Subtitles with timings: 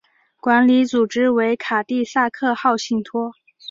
[0.37, 3.33] 管理组织为卡蒂萨克号信托。